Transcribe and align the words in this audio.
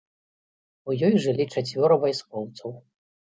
У 0.89 0.95
ёй 1.07 1.13
жылі 1.25 1.45
чацвёра 1.57 1.99
вайскоўцаў. 2.05 2.75